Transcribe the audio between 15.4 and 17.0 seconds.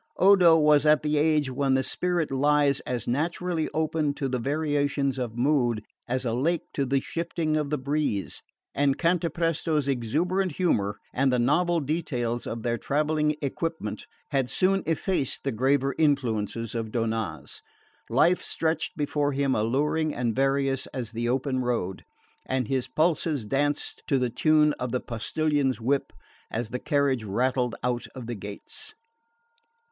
the graver influences of